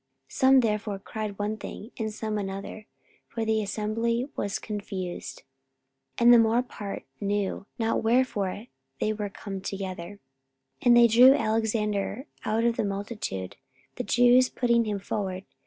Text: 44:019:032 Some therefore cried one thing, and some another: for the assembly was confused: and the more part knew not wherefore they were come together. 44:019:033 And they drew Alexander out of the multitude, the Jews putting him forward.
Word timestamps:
44:019:032 0.29 0.31
Some 0.39 0.59
therefore 0.61 0.97
cried 0.97 1.37
one 1.37 1.57
thing, 1.57 1.91
and 1.95 2.11
some 2.11 2.39
another: 2.39 2.87
for 3.27 3.45
the 3.45 3.61
assembly 3.61 4.27
was 4.35 4.57
confused: 4.57 5.43
and 6.17 6.33
the 6.33 6.39
more 6.39 6.63
part 6.63 7.05
knew 7.19 7.67
not 7.77 8.01
wherefore 8.01 8.65
they 8.99 9.13
were 9.13 9.29
come 9.29 9.61
together. 9.61 10.13
44:019:033 10.81 10.87
And 10.87 10.97
they 10.97 11.07
drew 11.07 11.33
Alexander 11.35 12.25
out 12.43 12.63
of 12.63 12.77
the 12.77 12.83
multitude, 12.83 13.57
the 13.97 14.03
Jews 14.03 14.49
putting 14.49 14.85
him 14.85 14.97
forward. 14.97 15.45